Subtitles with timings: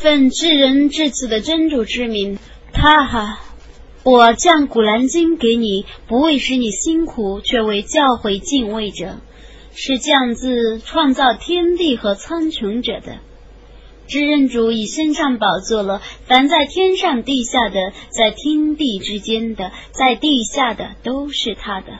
[0.00, 2.38] 奉至人至此的真主之名，
[2.72, 3.38] 哈哈！
[4.02, 9.18] 我降古兰经给你，不为使你辛苦，却为教诲敬畏者，
[9.74, 13.18] 是降自创造天地和苍穹者的。
[14.06, 21.98] 知人主已升上宝座了，凡在天上地下的，在天地之间的，在地下的，都是他的。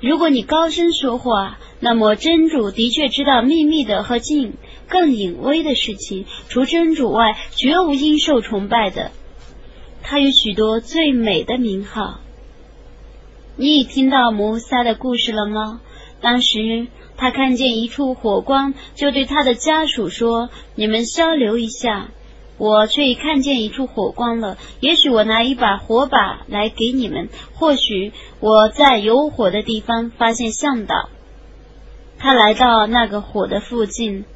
[0.00, 4.54] 如果你高声说话，那么真主的确知道秘密的和近
[4.88, 6.26] 更隐微的事情。
[6.48, 9.10] 除真主外，绝无应受崇拜的。
[10.02, 12.20] 他有许多最美的名号。
[13.56, 15.80] 你已听到摩萨的故事了吗？
[16.20, 16.86] 当时。
[17.18, 22.08] 他看见一处火光，就对他的家属说：“你们稍留一下，
[22.58, 24.58] 我却已看见一处火光了。
[24.80, 31.08] 也许我拿一把火把来给你们，或许我在有火的地方发现向导。”
[32.20, 34.26] 他来到那个火的附近，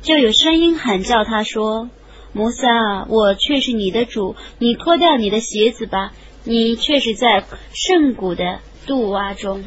[0.00, 1.90] 就有声音喊叫他说
[2.32, 6.12] ：“摩萨，我却是你的主，你脱掉你的鞋子吧，
[6.44, 9.64] 你却是在圣谷的杜洼中。”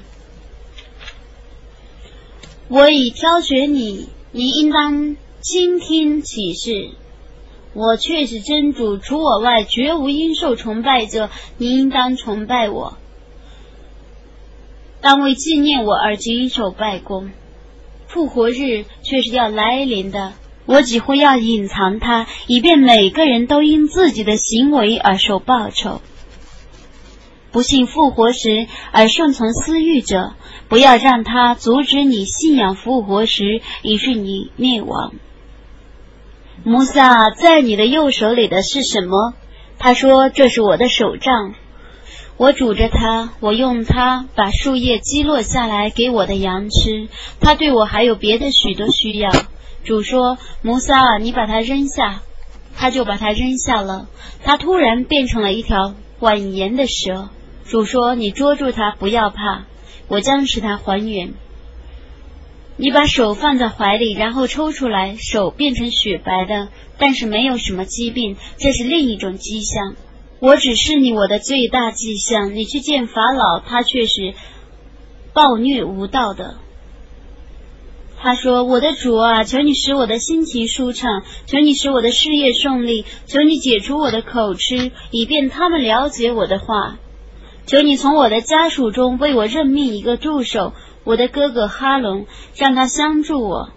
[2.70, 6.92] 我已挑选你，你应当倾听启示。
[7.74, 12.98] 我却是真主，除我外绝无应受崇拜者，你应当崇拜我。
[15.02, 17.32] 当为纪念我而谨守拜功。
[18.08, 20.32] 复活日却是要来临的，
[20.66, 26.00] 我几乎要隐藏它，以便每个人都因自己的行为而受报酬。
[27.52, 30.36] 不信复活时而顺从私欲者。
[30.70, 35.12] 不要让他阻止你信仰复活时，以致你灭亡。
[36.64, 39.34] 穆萨在你的右手里的是什么？
[39.80, 41.56] 他说：“这是我的手杖，
[42.42, 47.08] 我拄着它，我用它把树叶击落下来给我的羊吃。
[47.40, 49.30] 它对我还有别的许多需要。”
[49.86, 52.24] 主说：“摩萨，你把它扔下。”
[52.76, 54.08] 他就把它扔下了。
[54.44, 57.30] 它突然变成了一条蜿蜒的蛇。
[57.64, 59.66] 主说：“你捉住它，不要怕。”
[60.10, 61.36] 我将使它还原。
[62.76, 69.94] 你把手放在怀里，然后抽出来，手变成雪白的，但是没有什么疾病，这是另一种迹象。
[70.42, 72.56] 我只是你我的最大迹象。
[72.56, 74.34] 你去见法老，他却是
[75.34, 76.56] 暴虐无道的。
[78.18, 86.98] 他说：“我的主啊，求你使我的心情舒畅，求你使我的事业顺利，求你解除我的口吃，以便他们了解我的话。”
[87.68, 90.74] 求你从我的家属中为我任命一个助手，
[91.04, 92.26] 我的哥哥哈隆，
[92.56, 93.70] 让他相助我，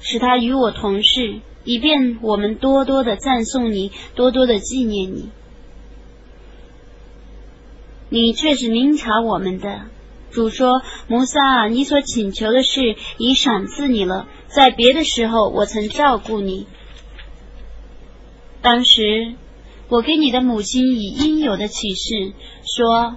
[0.00, 5.30] 使他与我同事，以便我们多多的赞颂你，多多的纪念你。
[8.14, 9.86] 你却是明察我们的
[10.30, 14.28] 主说：“摩萨，你所请求的事已赏赐你了。
[14.46, 16.68] 在别的时候，我曾照顾你。
[18.62, 19.34] 当时。”
[19.88, 22.32] 我给你的母亲以应有的启示
[22.64, 23.16] 说：“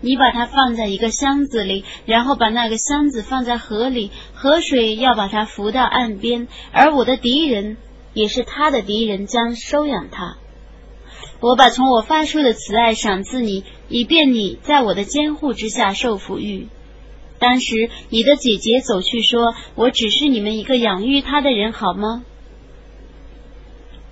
[0.00, 7.76] 你把它放在一个箱子里，然后把那个箱子放在河里，河水要把它浮到岸边，而我的敌人
[8.14, 10.38] 也是他的敌人将收养他。
[11.40, 16.68] 我把从我发出的慈爱赏赐你，以便你在我的监护之下受抚育。
[17.38, 22.24] 当时你的姐姐走去说：我只是你们一个养育他的人，好吗？”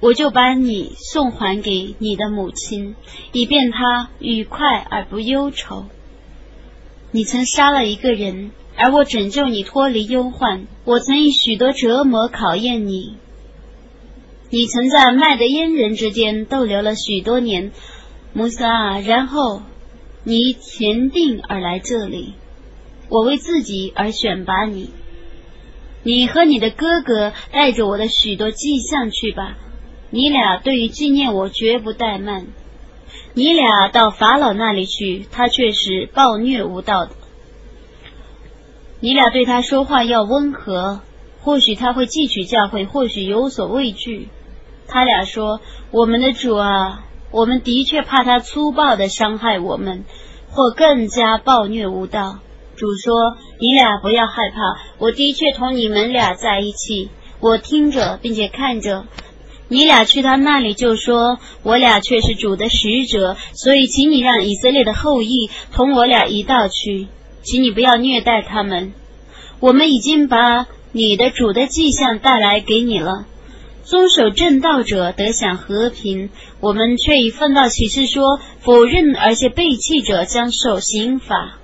[0.01, 2.95] 我就把你送还给你的母亲，
[3.33, 5.87] 以便她愉快而不忧愁。
[7.11, 10.67] 你曾杀了一个人，而我拯救你脱离忧患。
[10.85, 13.17] 我曾以许多折磨考验你。
[14.55, 17.73] 你曾在麦的阉人之间逗留了许多年，
[18.35, 19.63] 穆萨，然后
[20.23, 22.35] 你前定而来这里。
[23.09, 24.91] 我为自己而选拔你。
[26.05, 29.59] 你和你的哥哥带着我的许多迹象去吧。
[30.11, 32.47] 你俩对于纪念我绝不怠慢。
[33.33, 37.11] 你俩到法老那里去，他却是暴虐无道的。
[39.01, 41.01] 你俩对他说话要温和，
[41.41, 44.29] 或许他会汲取教诲，或许有所畏惧。
[44.87, 45.61] 他俩说
[45.91, 50.05] ：“我们的主啊，我们的确怕他粗暴的伤害我们，
[50.51, 52.39] 或更加暴虐无道。”
[52.77, 54.61] 主说：“你俩不要害怕，
[54.99, 57.11] 我的确同你们俩在一起，
[57.41, 59.05] 我听着并且看着。”
[59.67, 67.09] 你俩去他那里就说，我俩却是主的使者，所以请你让以色列的后裔同我俩一道去，
[67.43, 68.93] 请你不要虐待他们。
[69.61, 73.25] 我们已经把你的主的迹象带来给你了。
[73.85, 81.59] 遵守正道者得享和平，我们却以奉道启示说，否认而且背弃者将受刑罚。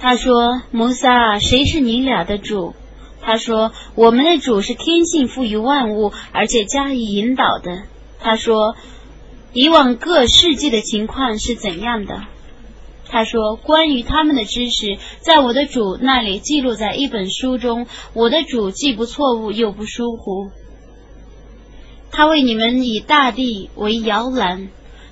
[0.00, 2.74] 他说：“摩萨，谁是你俩的主？”
[3.22, 7.84] 他说：“我们的主是天性赋予万物，而且加以引导的。”
[8.20, 8.74] 他说
[9.54, 12.22] ：“以往各世纪的情况是怎样的？”
[13.08, 17.86] 他说：“关于他们的知识，在我的主那里记录在一本书中。
[18.12, 20.50] 我的主既不错误，又不疏忽。
[22.16, 24.68] 他为你们以大地为摇篮，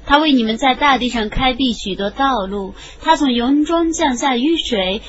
[0.07, 2.75] 他为你们在大地上开辟许多道路。
[3.01, 5.03] 他从云中降下雨水。”